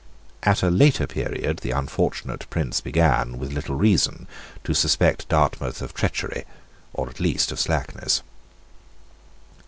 [0.41, 4.27] At a later period the unfortunate prince began, with little reason,
[4.63, 6.45] to suspect Dartmouth of treachery,
[6.91, 8.23] or at least of slackness.